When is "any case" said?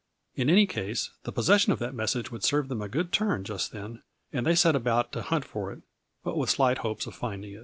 0.49-1.11